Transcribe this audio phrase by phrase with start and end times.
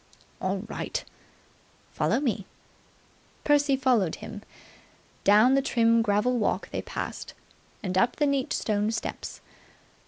[0.41, 1.05] "All right."
[1.91, 2.47] "Follow me."
[3.43, 4.41] Percy followed him.
[5.23, 7.35] Down the trim gravel walk they passed,
[7.83, 9.41] and up the neat stone steps.